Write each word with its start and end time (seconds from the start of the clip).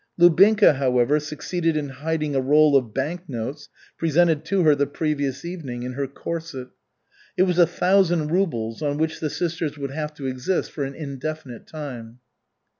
Lubinka, 0.17 0.77
however, 0.77 1.19
succeeded 1.19 1.77
in 1.77 1.89
hiding 1.89 2.33
a 2.35 2.41
roll 2.41 2.75
of 2.75 2.91
bank 2.91 3.29
notes, 3.29 3.69
presented 3.99 4.43
to 4.45 4.63
her 4.63 4.73
the 4.73 4.87
previous 4.87 5.45
evening, 5.45 5.83
in 5.83 5.93
her 5.93 6.07
corset. 6.07 6.69
It 7.37 7.43
was 7.43 7.59
a 7.59 7.67
thousand 7.67 8.29
rubles, 8.31 8.81
on 8.81 8.97
which 8.97 9.19
the 9.19 9.29
sisters 9.29 9.77
would 9.77 9.91
have 9.91 10.15
to 10.15 10.25
exist 10.25 10.71
for 10.71 10.85
an 10.85 10.95
indefinite 10.95 11.67
time. 11.67 12.17